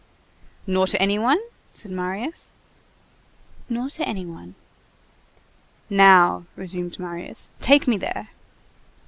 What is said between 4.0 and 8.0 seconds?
any one." "Now," resumed Marius, "take me